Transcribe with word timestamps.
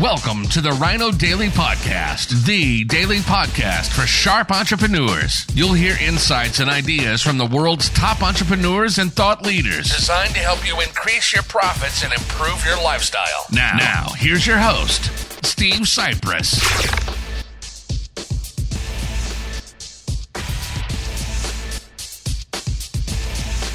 Welcome 0.00 0.48
to 0.48 0.60
the 0.60 0.72
Rhino 0.72 1.12
Daily 1.12 1.46
Podcast, 1.50 2.46
the 2.46 2.82
daily 2.82 3.18
podcast 3.18 3.92
for 3.92 4.08
sharp 4.08 4.50
entrepreneurs. 4.50 5.46
You'll 5.54 5.72
hear 5.74 5.96
insights 6.02 6.58
and 6.58 6.68
ideas 6.68 7.22
from 7.22 7.38
the 7.38 7.46
world's 7.46 7.90
top 7.90 8.20
entrepreneurs 8.20 8.98
and 8.98 9.12
thought 9.12 9.46
leaders 9.46 9.94
designed 9.94 10.34
to 10.34 10.40
help 10.40 10.66
you 10.66 10.80
increase 10.80 11.32
your 11.32 11.44
profits 11.44 12.02
and 12.02 12.12
improve 12.12 12.64
your 12.66 12.76
lifestyle. 12.82 13.46
Now, 13.52 13.76
now 13.78 14.06
here's 14.16 14.44
your 14.44 14.58
host, 14.58 15.04
Steve 15.46 15.82
Sipress. 15.82 16.60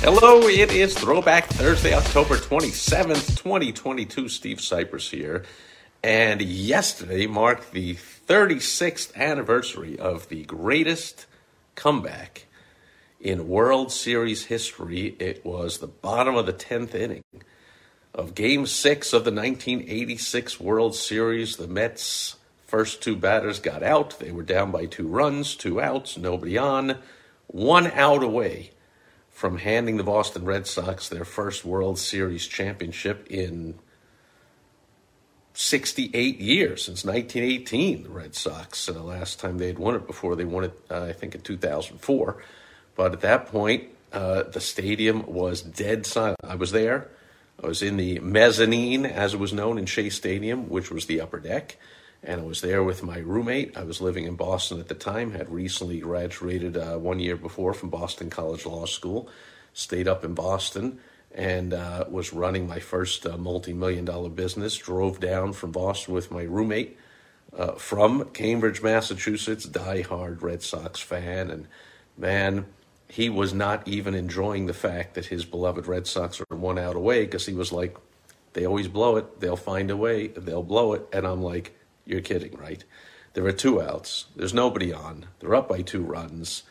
Hello, 0.02 0.42
it 0.50 0.74
is 0.74 0.94
Throwback 0.94 1.48
Thursday, 1.48 1.94
October 1.94 2.36
27th, 2.36 3.38
2022. 3.38 4.28
Steve 4.28 4.58
Sipress 4.58 5.10
here. 5.10 5.46
And 6.04 6.42
yesterday 6.42 7.28
marked 7.28 7.72
the 7.72 7.96
36th 7.96 9.14
anniversary 9.16 10.00
of 10.00 10.30
the 10.30 10.44
greatest 10.46 11.26
comeback 11.76 12.46
in 13.20 13.50
World 13.50 13.92
Series 13.92 14.46
history. 14.46 15.16
It 15.20 15.44
was 15.46 15.80
the 15.80 15.88
bottom 15.88 16.36
of 16.36 16.46
the 16.46 16.54
10th 16.54 16.96
inning 16.96 17.24
of 18.14 18.34
Game 18.34 18.66
6 18.66 19.14
of 19.14 19.26
the 19.26 19.32
1986 19.32 20.60
World 20.60 20.96
Series. 20.96 21.58
The 21.58 21.68
Mets' 21.68 22.38
first 22.66 23.02
two 23.02 23.18
batters 23.18 23.60
got 23.60 23.84
out. 23.84 24.20
They 24.20 24.32
were 24.32 24.44
down 24.44 24.72
by 24.72 24.86
two 24.86 25.08
runs, 25.08 25.56
two 25.56 25.82
outs, 25.82 26.18
nobody 26.18 26.58
on, 26.58 26.98
one 27.48 27.88
out 27.88 28.24
away 28.24 28.72
from 29.30 29.58
handing 29.58 29.98
the 29.98 30.04
Boston 30.04 30.46
Red 30.46 30.66
Sox 30.66 31.10
their 31.10 31.26
first 31.26 31.66
World 31.66 32.00
Series 32.00 32.46
championship 32.48 33.28
in 33.30 33.80
68 35.60 36.40
years 36.40 36.86
since 36.86 37.04
1918. 37.04 38.04
The 38.04 38.10
Red 38.10 38.34
Sox, 38.34 38.88
uh, 38.88 38.94
the 38.94 39.04
last 39.04 39.42
time 39.42 39.58
they 39.58 39.68
had 39.68 39.78
won 39.78 39.96
it 39.96 40.08
before 40.08 40.38
they 40.38 40.46
won 40.46 40.64
it, 40.64 40.80
uh, 40.90 41.04
I 41.04 41.12
think 41.12 41.36
in 41.36 41.42
2004. 41.42 42.42
But 42.96 43.12
at 43.12 43.22
that 43.22 43.48
point, 43.48 43.90
uh, 44.14 44.44
the 44.44 44.62
stadium 44.62 45.26
was 45.28 45.62
dead 45.62 46.06
silent. 46.06 46.38
I 46.44 46.56
was 46.56 46.72
there. 46.72 47.10
I 47.62 47.68
was 47.68 47.84
in 47.84 47.98
the 47.98 48.20
mezzanine, 48.20 49.06
as 49.06 49.34
it 49.34 49.40
was 49.40 49.52
known 49.52 49.78
in 49.78 49.86
Shea 49.86 50.10
Stadium, 50.10 50.70
which 50.70 50.92
was 50.92 51.08
the 51.08 51.20
upper 51.20 51.42
deck 51.42 51.78
and 52.24 52.42
I 52.42 52.44
was 52.44 52.62
there 52.62 52.84
with 52.84 53.02
my 53.02 53.20
roommate. 53.20 53.78
I 53.78 53.84
was 53.84 54.02
living 54.02 54.26
in 54.26 54.36
Boston 54.36 54.80
at 54.80 54.90
the 54.90 54.94
time, 54.94 55.32
had 55.32 55.50
recently 55.50 56.00
graduated 56.00 56.76
uh, 56.76 56.98
one 56.98 57.20
year 57.20 57.38
before 57.38 57.74
from 57.74 57.90
Boston 57.90 58.30
College 58.30 58.66
Law 58.66 58.86
School, 58.86 59.30
stayed 59.74 60.08
up 60.08 60.26
in 60.26 60.34
Boston, 60.34 61.00
and 61.34 61.74
uh, 61.74 62.06
was 62.10 62.34
running 62.34 62.68
my 62.68 62.80
first 62.80 63.26
uh, 63.26 63.38
multi 63.38 63.74
million 63.74 64.06
dollar 64.06 64.30
business. 64.30 64.78
Drove 64.78 65.20
down 65.20 65.54
from 65.54 65.72
Boston 65.72 66.14
with 66.14 66.32
my 66.32 66.44
roommate 66.44 66.98
uh, 67.56 67.74
from 67.74 68.26
Cambridge, 68.34 68.82
Massachusetts, 68.82 69.66
die-hard 69.66 70.42
Red 70.42 70.62
Sox 70.62 71.00
fan, 71.00 71.50
and 71.50 71.68
man. 72.18 72.66
He 73.12 73.28
was 73.28 73.56
not 73.56 73.88
even 73.88 74.14
enjoying 74.14 74.68
the 74.68 74.74
fact 74.74 75.16
that 75.16 75.26
his 75.26 75.44
beloved 75.44 75.88
Red 75.88 76.06
Sox 76.06 76.40
are 76.42 76.56
one 76.56 76.78
out 76.78 76.96
away 76.96 77.26
because 77.26 77.48
he 77.48 77.56
was 77.56 77.72
like, 77.72 77.98
they 78.54 78.68
always 78.68 78.88
blow 78.88 79.16
it. 79.18 79.40
They'll 79.40 79.56
find 79.56 79.90
a 79.90 79.98
way. 79.98 80.28
They'll 80.28 80.62
blow 80.62 80.94
it. 80.94 81.08
And 81.12 81.26
I'm 81.26 81.42
like, 81.42 81.76
you're 82.06 82.22
kidding, 82.22 82.56
right? 82.58 82.84
There 83.34 83.46
are 83.46 83.52
two 83.52 83.82
outs. 83.82 84.26
There's 84.36 84.54
nobody 84.54 84.92
on. 84.94 85.26
They're 85.40 85.56
up 85.56 85.70
by 85.70 85.82
two 85.82 86.04
runs. 86.04 86.64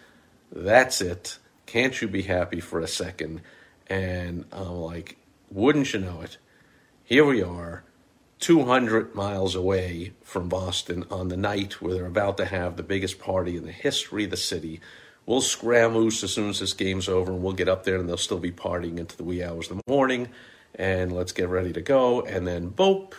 That's 0.50 1.00
it. 1.00 1.38
Can't 1.66 2.00
you 2.00 2.08
be 2.08 2.22
happy 2.22 2.60
for 2.60 2.80
a 2.80 2.88
second? 2.88 3.42
And 3.88 4.44
I'm 4.52 4.76
like, 4.76 5.16
wouldn't 5.50 5.92
you 5.92 6.00
know 6.00 6.20
it? 6.20 6.38
Here 7.04 7.24
we 7.24 7.42
are, 7.42 7.84
200 8.40 9.14
miles 9.14 9.54
away 9.54 10.12
from 10.22 10.48
Boston 10.48 11.04
on 11.10 11.28
the 11.28 11.36
night 11.36 11.80
where 11.80 11.94
they're 11.94 12.06
about 12.06 12.36
to 12.36 12.44
have 12.44 12.76
the 12.76 12.82
biggest 12.82 13.18
party 13.18 13.56
in 13.56 13.64
the 13.64 13.72
history 13.72 14.24
of 14.24 14.30
the 14.30 14.36
city. 14.36 14.80
We'll 15.24 15.40
scram 15.40 15.94
loose 15.94 16.22
as 16.22 16.32
soon 16.32 16.50
as 16.50 16.60
this 16.60 16.74
game's 16.74 17.08
over 17.08 17.32
and 17.32 17.42
we'll 17.42 17.52
get 17.54 17.68
up 17.68 17.84
there 17.84 17.96
and 17.96 18.08
they'll 18.08 18.16
still 18.16 18.38
be 18.38 18.52
partying 18.52 18.98
into 18.98 19.16
the 19.16 19.24
wee 19.24 19.42
hours 19.42 19.70
of 19.70 19.78
the 19.78 19.82
morning. 19.86 20.28
And 20.74 21.12
let's 21.12 21.32
get 21.32 21.48
ready 21.48 21.72
to 21.72 21.80
go. 21.80 22.20
And 22.22 22.46
then, 22.46 22.70
boop, 22.70 23.14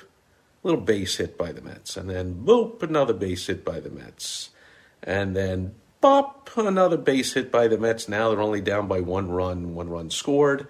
little 0.63 0.81
base 0.81 1.17
hit 1.17 1.37
by 1.37 1.51
the 1.51 1.61
Mets, 1.61 1.97
and 1.97 2.09
then 2.09 2.43
boop, 2.45 2.83
another 2.83 3.13
base 3.13 3.47
hit 3.47 3.63
by 3.63 3.79
the 3.79 3.89
Mets, 3.89 4.49
and 5.01 5.35
then 5.35 5.75
bop, 6.01 6.49
another 6.55 6.97
base 6.97 7.33
hit 7.33 7.51
by 7.51 7.67
the 7.67 7.77
Mets. 7.77 8.07
Now 8.07 8.29
they're 8.29 8.41
only 8.41 8.61
down 8.61 8.87
by 8.87 8.99
one 8.99 9.29
run, 9.29 9.75
one 9.75 9.89
run 9.89 10.09
scored. 10.09 10.67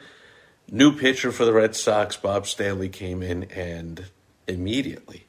New 0.72 0.96
pitcher 0.96 1.32
for 1.32 1.46
the 1.46 1.54
Red 1.54 1.76
Sox, 1.76 2.16
Bob 2.16 2.46
Stanley, 2.46 2.90
came 2.90 3.24
in 3.24 3.44
and 3.46 4.06
immediately 4.48 5.26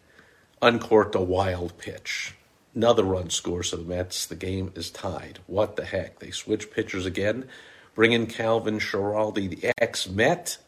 uncorked 0.60 1.14
a 1.14 1.20
wild 1.20 1.78
pitch. 1.78 2.34
Another 2.74 3.04
run 3.04 3.30
scores 3.30 3.70
for 3.70 3.76
the 3.76 3.84
Mets. 3.84 4.26
The 4.26 4.36
game 4.36 4.72
is 4.74 4.90
tied. 4.90 5.40
What 5.46 5.76
the 5.76 5.84
heck? 5.84 6.18
They 6.18 6.30
switch 6.30 6.70
pitchers 6.70 7.06
again, 7.06 7.48
bring 7.94 8.12
in 8.12 8.26
Calvin 8.26 8.78
Schiraldi, 8.78 9.48
the 9.48 9.72
ex 9.78 10.08
Met, 10.08 10.58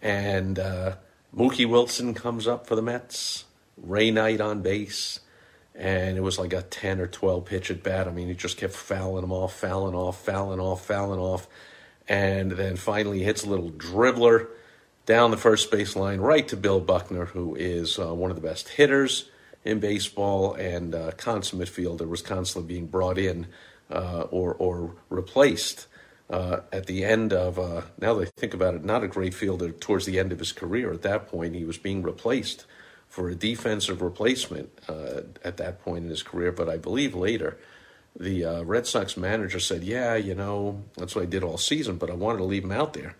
and 0.00 0.58
uh, 0.58 0.96
Mookie 1.34 1.68
Wilson 1.68 2.14
comes 2.14 2.46
up 2.46 2.66
for 2.66 2.76
the 2.76 2.82
Mets. 2.82 3.44
Ray 3.76 4.10
Knight 4.10 4.40
on 4.40 4.60
base. 4.60 5.20
And 5.78 6.18
it 6.18 6.22
was 6.22 6.38
like 6.38 6.52
a 6.52 6.62
10 6.62 7.00
or 7.00 7.06
12 7.06 7.44
pitch 7.44 7.70
at 7.70 7.84
bat. 7.84 8.08
I 8.08 8.10
mean, 8.10 8.26
he 8.26 8.34
just 8.34 8.56
kept 8.56 8.74
fouling 8.74 9.22
them 9.22 9.32
off, 9.32 9.54
fouling 9.54 9.94
off, 9.94 10.22
fouling 10.24 10.58
off, 10.58 10.84
fouling 10.84 11.20
off. 11.20 11.46
And 12.08 12.52
then 12.52 12.76
finally 12.76 13.22
hits 13.22 13.44
a 13.44 13.48
little 13.48 13.70
dribbler 13.70 14.48
down 15.06 15.30
the 15.30 15.36
first 15.36 15.70
base 15.70 15.94
line 15.94 16.20
right 16.20 16.46
to 16.48 16.56
Bill 16.56 16.80
Buckner, 16.80 17.26
who 17.26 17.54
is 17.54 17.98
uh, 17.98 18.12
one 18.12 18.30
of 18.30 18.36
the 18.36 18.46
best 18.46 18.70
hitters 18.70 19.30
in 19.64 19.78
baseball 19.78 20.54
and 20.54 20.94
uh, 20.94 21.12
consummate 21.16 21.68
fielder, 21.68 22.06
was 22.08 22.22
constantly 22.22 22.74
being 22.74 22.88
brought 22.88 23.16
in 23.16 23.46
uh, 23.90 24.22
or, 24.30 24.54
or 24.54 24.96
replaced 25.10 25.86
uh, 26.30 26.60
at 26.72 26.86
the 26.86 27.04
end 27.04 27.32
of, 27.32 27.58
uh, 27.58 27.82
now 28.00 28.14
that 28.14 28.28
I 28.28 28.30
think 28.40 28.52
about 28.52 28.74
it, 28.74 28.84
not 28.84 29.02
a 29.02 29.08
great 29.08 29.32
fielder 29.32 29.70
towards 29.70 30.06
the 30.06 30.18
end 30.18 30.32
of 30.32 30.38
his 30.38 30.52
career. 30.52 30.92
At 30.92 31.02
that 31.02 31.28
point, 31.28 31.54
he 31.54 31.64
was 31.64 31.78
being 31.78 32.02
replaced 32.02 32.66
for 33.08 33.28
a 33.30 33.34
defensive 33.34 34.02
replacement 34.02 34.70
uh, 34.88 35.22
at 35.42 35.56
that 35.56 35.82
point 35.82 36.04
in 36.04 36.10
his 36.10 36.22
career. 36.22 36.52
But 36.52 36.68
I 36.68 36.76
believe 36.76 37.14
later, 37.14 37.58
the 38.18 38.44
uh, 38.44 38.62
Red 38.62 38.86
Sox 38.86 39.16
manager 39.16 39.60
said, 39.60 39.82
Yeah, 39.82 40.14
you 40.14 40.34
know, 40.34 40.82
that's 40.96 41.14
what 41.14 41.22
I 41.22 41.26
did 41.26 41.42
all 41.42 41.58
season, 41.58 41.96
but 41.96 42.10
I 42.10 42.14
wanted 42.14 42.38
to 42.38 42.44
leave 42.44 42.64
him 42.64 42.72
out 42.72 42.92
there 42.92 43.16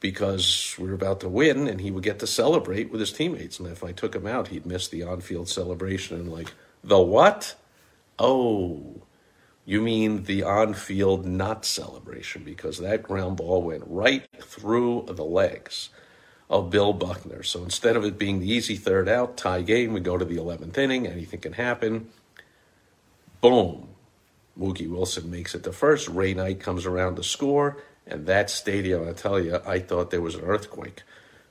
because 0.00 0.76
we 0.78 0.88
were 0.88 0.94
about 0.94 1.20
to 1.20 1.28
win 1.28 1.66
and 1.66 1.80
he 1.80 1.90
would 1.90 2.04
get 2.04 2.18
to 2.20 2.26
celebrate 2.26 2.90
with 2.90 3.00
his 3.00 3.12
teammates. 3.12 3.58
And 3.58 3.68
if 3.68 3.82
I 3.82 3.92
took 3.92 4.14
him 4.14 4.26
out, 4.26 4.48
he'd 4.48 4.66
miss 4.66 4.88
the 4.88 5.02
on 5.02 5.20
field 5.20 5.48
celebration. 5.48 6.18
And 6.18 6.32
like, 6.32 6.52
the 6.84 7.00
what? 7.00 7.54
Oh, 8.18 9.02
you 9.64 9.82
mean 9.82 10.24
the 10.24 10.42
on 10.42 10.74
field 10.74 11.26
not 11.26 11.64
celebration 11.64 12.44
because 12.44 12.78
that 12.78 13.02
ground 13.02 13.38
ball 13.38 13.62
went 13.62 13.84
right 13.86 14.26
through 14.40 15.06
the 15.08 15.24
legs 15.24 15.90
of 16.48 16.70
Bill 16.70 16.92
Buckner. 16.92 17.42
So 17.42 17.62
instead 17.62 17.96
of 17.96 18.04
it 18.04 18.18
being 18.18 18.40
the 18.40 18.50
easy 18.50 18.76
third 18.76 19.08
out, 19.08 19.36
tie 19.36 19.62
game, 19.62 19.92
we 19.92 20.00
go 20.00 20.16
to 20.16 20.24
the 20.24 20.36
11th 20.36 20.78
inning, 20.78 21.06
anything 21.06 21.40
can 21.40 21.54
happen. 21.54 22.08
Boom. 23.40 23.88
Mookie 24.58 24.88
Wilson 24.88 25.30
makes 25.30 25.54
it 25.54 25.64
to 25.64 25.72
first. 25.72 26.08
Ray 26.08 26.34
Knight 26.34 26.60
comes 26.60 26.86
around 26.86 27.16
to 27.16 27.22
score. 27.22 27.82
And 28.06 28.26
that 28.26 28.48
stadium, 28.50 29.08
I 29.08 29.12
tell 29.12 29.40
you, 29.40 29.60
I 29.66 29.80
thought 29.80 30.10
there 30.10 30.22
was 30.22 30.36
an 30.36 30.42
earthquake. 30.42 31.02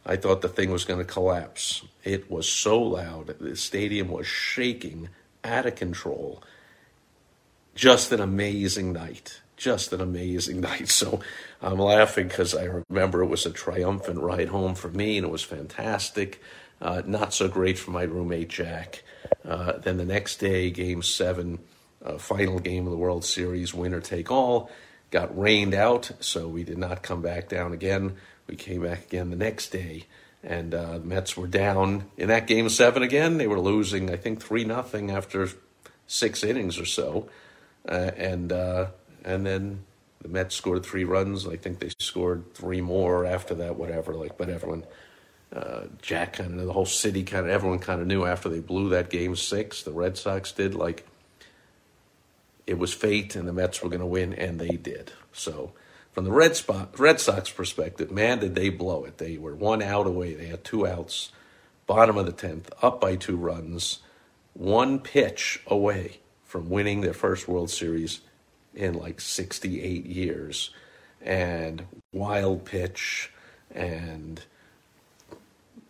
I 0.06 0.16
thought 0.16 0.42
the 0.42 0.50
thing 0.50 0.72
was 0.72 0.86
going 0.86 1.00
to 1.00 1.06
collapse. 1.06 1.84
It 2.04 2.32
was 2.32 2.48
so 2.48 2.82
loud. 2.82 3.36
The 3.40 3.56
stadium 3.56 4.08
was 4.08 4.26
shaking 4.26 5.10
out 5.44 5.66
of 5.66 5.76
control 5.76 6.42
just 7.76 8.12
an 8.12 8.22
amazing 8.22 8.94
night. 8.94 9.42
Just 9.58 9.94
an 9.94 10.02
amazing 10.02 10.62
night. 10.62 10.90
So 10.90 11.20
I'm 11.62 11.80
laughing 11.80 12.28
because 12.28 12.56
I 12.56 12.82
remember 12.90 13.24
it 13.24 13.28
was 13.28 13.46
a 13.46 13.52
triumphant 13.52 14.20
ride 14.20 14.50
home 14.50 14.76
for 14.76 14.90
me 14.90 15.18
and 15.18 15.26
it 15.26 15.32
was 15.32 15.44
fantastic. 15.44 16.42
Uh, 16.82 17.02
not 17.06 17.34
so 17.34 17.48
great 17.48 17.80
for 17.80 17.92
my 17.92 18.04
roommate 18.04 18.50
Jack. 18.50 19.04
Uh, 19.44 19.74
then 19.74 19.98
the 19.98 20.06
next 20.06 20.38
day, 20.38 20.70
game 20.70 21.02
seven, 21.02 21.60
uh, 22.04 22.18
final 22.18 22.60
game 22.60 22.86
of 22.86 22.92
the 22.92 22.98
World 22.98 23.24
Series, 23.24 23.74
winner 23.74 24.02
take 24.02 24.30
all, 24.30 24.70
got 25.10 25.38
rained 25.38 25.74
out, 25.74 26.12
so 26.20 26.48
we 26.48 26.64
did 26.64 26.78
not 26.78 27.02
come 27.02 27.22
back 27.22 27.48
down 27.50 27.72
again. 27.72 28.16
We 28.48 28.56
came 28.56 28.84
back 28.84 29.06
again 29.06 29.30
the 29.30 29.36
next 29.36 29.70
day, 29.70 30.06
and 30.44 30.74
uh, 30.74 31.00
the 31.00 31.06
Mets 31.06 31.36
were 31.36 31.48
down 31.48 32.06
in 32.18 32.28
that 32.28 32.48
game 32.48 32.70
seven 32.70 33.02
again. 33.02 33.38
They 33.38 33.48
were 33.48 33.60
losing, 33.60 34.12
I 34.12 34.18
think, 34.18 34.42
three 34.42 34.66
nothing 34.66 35.10
after 35.10 35.50
six 36.08 36.44
innings 36.44 36.78
or 36.78 36.86
so. 36.86 37.30
Uh, 37.88 38.12
and 38.18 38.52
uh, 38.52 38.88
and 39.26 39.46
then 39.46 39.84
the 40.22 40.30
Mets 40.30 40.56
scored 40.56 40.86
three 40.86 41.04
runs. 41.04 41.46
I 41.46 41.58
think 41.58 41.80
they 41.80 41.92
scored 42.00 42.54
three 42.54 42.80
more 42.80 43.26
after 43.26 43.54
that. 43.56 43.76
Whatever, 43.76 44.14
like, 44.14 44.38
but 44.38 44.50
everyone, 44.50 44.86
uh, 45.54 45.86
Jack 46.02 46.34
kind 46.34 46.58
of 46.58 46.66
the 46.66 46.72
whole 46.72 46.86
city 46.86 47.24
kind 47.24 47.46
of 47.46 47.52
everyone 47.52 47.80
kind 47.80 48.00
of 48.00 48.08
knew 48.08 48.26
after 48.26 48.48
they 48.48 48.62
blew 48.62 48.90
that 48.90 49.10
game 49.10 49.36
six. 49.36 49.84
The 49.84 49.92
Red 49.92 50.18
Sox 50.18 50.54
did 50.54 50.74
like 50.74 51.06
it 52.66 52.78
was 52.78 52.94
fate, 52.94 53.36
and 53.36 53.46
the 53.48 53.54
Mets 53.54 53.82
were 53.82 53.90
going 53.90 54.00
to 54.00 54.06
win, 54.06 54.34
and 54.34 54.60
they 54.60 54.78
did. 54.78 55.12
So. 55.34 55.74
From 56.12 56.24
the 56.24 56.32
Red, 56.32 56.56
spot, 56.56 56.98
Red 56.98 57.20
Sox 57.20 57.50
perspective, 57.50 58.10
man, 58.10 58.40
did 58.40 58.56
they 58.56 58.70
blow 58.70 59.04
it. 59.04 59.18
They 59.18 59.38
were 59.38 59.54
one 59.54 59.82
out 59.82 60.08
away. 60.08 60.34
They 60.34 60.46
had 60.46 60.64
two 60.64 60.88
outs 60.88 61.34
bottom 61.88 62.18
of 62.18 62.26
the 62.26 62.32
10th, 62.32 62.68
up 62.82 63.00
by 63.00 63.16
two 63.16 63.38
runs, 63.38 64.00
one 64.54 65.00
pitch 65.00 65.62
away 65.68 66.20
from 66.44 66.70
winning 66.70 67.02
their 67.02 67.14
first 67.14 67.48
World 67.48 67.70
Series 67.70 68.22
in 68.76 68.94
like 68.94 69.22
68 69.22 70.06
years. 70.06 70.72
And 71.22 71.86
wild 72.12 72.66
pitch 72.66 73.32
and 73.74 74.42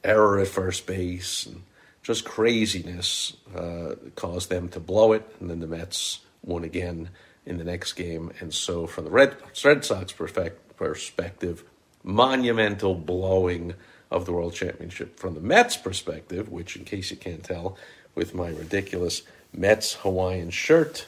error 0.03 0.39
at 0.39 0.47
first 0.47 0.85
base 0.85 1.45
and 1.45 1.63
just 2.03 2.23
craziness 2.23 3.35
uh, 3.55 3.95
caused 4.15 4.49
them 4.49 4.69
to 4.69 4.79
blow 4.79 5.13
it. 5.13 5.35
And 5.39 5.49
then 5.49 5.59
the 5.59 5.67
Mets 5.67 6.19
won 6.43 6.63
again 6.63 7.09
in 7.45 7.57
the 7.57 7.63
next 7.63 7.93
game. 7.93 8.31
And 8.39 8.53
so, 8.53 8.87
from 8.87 9.05
the 9.05 9.09
Red, 9.09 9.35
Red 9.63 9.83
Sox 9.83 10.13
perspective, 10.13 11.63
monumental 12.03 12.95
blowing 12.95 13.73
of 14.11 14.25
the 14.25 14.31
World 14.31 14.53
Championship. 14.53 15.19
From 15.19 15.33
the 15.33 15.41
Mets 15.41 15.77
perspective, 15.77 16.49
which, 16.49 16.75
in 16.75 16.85
case 16.85 17.11
you 17.11 17.17
can't 17.17 17.43
tell, 17.43 17.77
with 18.13 18.33
my 18.33 18.49
ridiculous 18.49 19.23
Mets 19.51 19.95
Hawaiian 19.95 20.49
shirt 20.49 21.07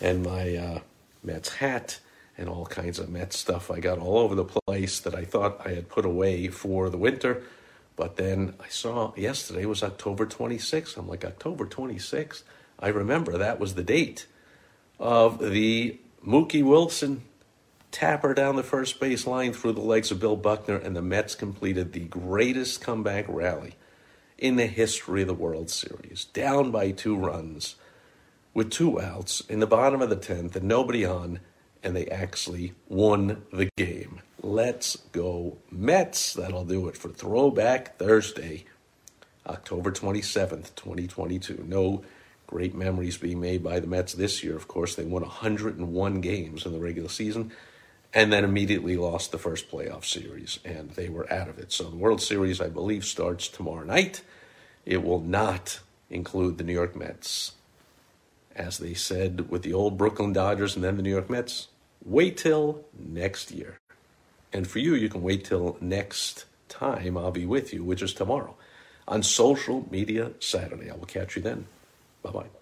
and 0.00 0.24
my 0.24 0.56
uh, 0.56 0.80
Mets 1.22 1.56
hat 1.56 2.00
and 2.36 2.48
all 2.48 2.66
kinds 2.66 2.98
of 2.98 3.08
Mets 3.08 3.38
stuff 3.38 3.70
I 3.70 3.80
got 3.80 3.98
all 3.98 4.18
over 4.18 4.34
the 4.34 4.44
place 4.44 5.00
that 5.00 5.14
I 5.14 5.24
thought 5.24 5.60
I 5.64 5.70
had 5.70 5.88
put 5.88 6.04
away 6.04 6.48
for 6.48 6.88
the 6.88 6.98
winter. 6.98 7.42
But 7.94 8.16
then 8.16 8.54
I 8.58 8.68
saw 8.68 9.12
yesterday 9.16 9.66
was 9.66 9.82
October 9.82 10.26
26th. 10.26 10.96
I'm 10.96 11.08
like, 11.08 11.24
October 11.24 11.66
26th? 11.66 12.42
I 12.78 12.88
remember 12.88 13.38
that 13.38 13.60
was 13.60 13.74
the 13.74 13.84
date 13.84 14.26
of 14.98 15.38
the 15.38 15.98
Mookie 16.26 16.64
Wilson 16.64 17.22
tapper 17.90 18.32
down 18.32 18.56
the 18.56 18.62
first 18.62 18.98
base 18.98 19.26
line 19.26 19.52
through 19.52 19.72
the 19.72 19.80
legs 19.80 20.10
of 20.10 20.18
Bill 20.18 20.36
Buckner, 20.36 20.76
and 20.76 20.96
the 20.96 21.02
Mets 21.02 21.34
completed 21.34 21.92
the 21.92 22.06
greatest 22.06 22.80
comeback 22.80 23.26
rally 23.28 23.74
in 24.38 24.56
the 24.56 24.66
history 24.66 25.22
of 25.22 25.28
the 25.28 25.34
World 25.34 25.70
Series. 25.70 26.24
Down 26.32 26.70
by 26.70 26.90
two 26.90 27.16
runs 27.16 27.76
with 28.54 28.70
two 28.70 29.00
outs 29.00 29.40
in 29.48 29.60
the 29.60 29.66
bottom 29.66 30.02
of 30.02 30.10
the 30.10 30.16
10th 30.16 30.56
and 30.56 30.68
nobody 30.68 31.04
on, 31.04 31.40
and 31.82 31.96
they 31.96 32.06
actually 32.06 32.74
won 32.88 33.42
the 33.52 33.68
game. 33.76 34.20
Let's 34.42 34.96
go, 35.12 35.58
Mets. 35.70 36.34
That'll 36.34 36.64
do 36.64 36.88
it 36.88 36.96
for 36.96 37.08
Throwback 37.08 37.96
Thursday, 37.96 38.64
October 39.46 39.90
27th, 39.90 40.74
2022. 40.74 41.64
No 41.66 42.04
great 42.46 42.74
memories 42.74 43.16
being 43.16 43.40
made 43.40 43.62
by 43.62 43.80
the 43.80 43.86
Mets 43.86 44.12
this 44.12 44.44
year. 44.44 44.56
Of 44.56 44.68
course, 44.68 44.94
they 44.94 45.04
won 45.04 45.22
101 45.22 46.20
games 46.20 46.66
in 46.66 46.72
the 46.72 46.80
regular 46.80 47.08
season 47.08 47.52
and 48.14 48.32
then 48.32 48.44
immediately 48.44 48.96
lost 48.96 49.32
the 49.32 49.38
first 49.38 49.70
playoff 49.70 50.04
series, 50.04 50.58
and 50.64 50.90
they 50.90 51.08
were 51.08 51.32
out 51.32 51.48
of 51.48 51.58
it. 51.58 51.72
So 51.72 51.84
the 51.84 51.96
World 51.96 52.20
Series, 52.20 52.60
I 52.60 52.68
believe, 52.68 53.04
starts 53.04 53.48
tomorrow 53.48 53.84
night. 53.84 54.20
It 54.84 55.02
will 55.02 55.20
not 55.20 55.80
include 56.10 56.58
the 56.58 56.64
New 56.64 56.74
York 56.74 56.94
Mets. 56.94 57.52
As 58.54 58.78
they 58.78 58.94
said 58.94 59.50
with 59.50 59.62
the 59.62 59.72
old 59.72 59.96
Brooklyn 59.96 60.32
Dodgers 60.32 60.74
and 60.74 60.84
then 60.84 60.96
the 60.96 61.02
New 61.02 61.10
York 61.10 61.30
Mets, 61.30 61.68
wait 62.04 62.36
till 62.36 62.84
next 62.98 63.50
year. 63.50 63.78
And 64.52 64.66
for 64.66 64.78
you, 64.78 64.94
you 64.94 65.08
can 65.08 65.22
wait 65.22 65.44
till 65.44 65.76
next 65.80 66.44
time 66.68 67.16
I'll 67.16 67.30
be 67.30 67.46
with 67.46 67.72
you, 67.72 67.82
which 67.82 68.02
is 68.02 68.12
tomorrow, 68.12 68.54
on 69.08 69.22
Social 69.22 69.86
Media 69.90 70.32
Saturday. 70.40 70.90
I 70.90 70.94
will 70.94 71.06
catch 71.06 71.36
you 71.36 71.42
then. 71.42 71.66
Bye 72.22 72.30
bye. 72.30 72.61